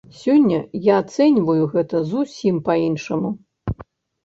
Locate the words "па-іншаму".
2.71-3.29